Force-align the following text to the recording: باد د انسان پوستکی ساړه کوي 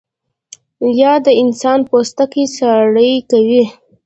باد 0.97 1.19
د 1.25 1.27
انسان 1.43 1.79
پوستکی 1.89 2.43
ساړه 2.55 3.09
کوي 3.29 3.63